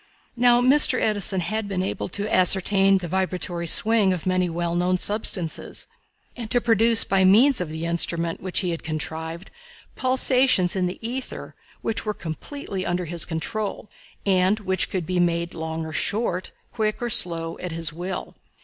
[0.35, 0.99] Now Mr.
[0.99, 5.85] Edison had been able to ascertain the vibratory swing of many well known substances,
[6.35, 9.51] and to produce, by means of the instrument which he had contrived,
[9.95, 11.53] pulsations in the ether
[11.83, 13.91] which were completely under his control,
[14.25, 18.35] and which could be made long or short, quick or slow, at his will.